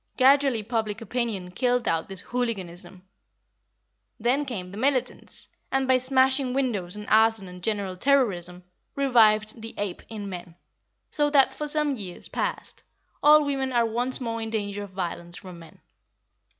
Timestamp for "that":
11.29-11.53